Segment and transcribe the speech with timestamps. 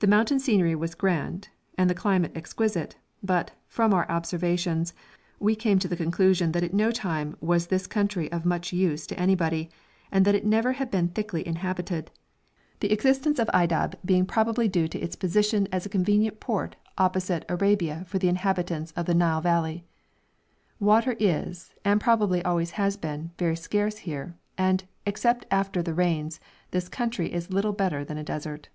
[0.00, 1.48] The mountain scenery was grand,
[1.78, 4.92] and the climate exquisite, but, from our observations,
[5.40, 9.06] we came to the conclusion that at no time was this country of much use
[9.06, 9.70] to anybody,
[10.12, 12.10] and that it never had been thickly inhabited,
[12.80, 17.46] the existence of Aydab being probably due to its position as a convenient port opposite
[17.48, 19.86] Arabia for the inhabitants of the Nile Valley.
[20.78, 26.40] Water is, and probably always has been, very scarce here, and, except after the rains,
[26.72, 28.68] this country is little better than a desert.